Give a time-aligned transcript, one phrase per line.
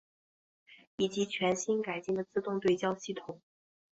[0.97, 3.39] 以及全新改进的自动对焦系统。